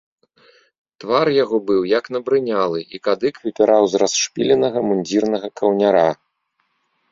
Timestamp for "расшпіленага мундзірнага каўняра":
4.07-6.05